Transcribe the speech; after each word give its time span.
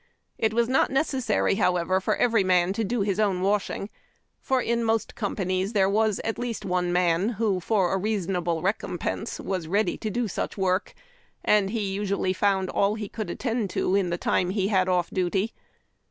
It 0.39 0.51
was 0.51 0.67
not 0.67 0.89
necessary, 0.89 1.53
however, 1.61 2.01
for 2.01 2.15
every 2.15 2.43
man 2.43 2.73
to 2.73 2.83
do 2.83 3.01
his 3.01 3.19
own 3.19 3.41
washing, 3.41 3.91
for 4.39 4.59
in 4.59 4.83
most 4.83 5.13
companies 5.13 5.73
there 5.73 5.87
was 5.87 6.19
at 6.23 6.39
least 6.39 6.65
one 6.65 6.91
man 6.91 7.29
who, 7.37 7.59
for 7.59 7.93
a 7.93 7.97
reasonable 7.97 8.63
recompense, 8.63 9.39
was 9.39 9.67
ready 9.67 9.97
to 9.99 10.09
do 10.09 10.27
such 10.27 10.57
work, 10.57 10.95
and 11.43 11.69
he 11.69 11.93
usually 11.93 12.33
found 12.33 12.67
all 12.71 12.95
he 12.95 13.09
could 13.09 13.29
attend 13.29 13.69
to 13.69 13.93
in 13.93 14.09
the 14.09 14.17
time 14.17 14.49
he 14.49 14.69
had 14.69 14.89
off 14.89 15.11
duty. 15.11 15.53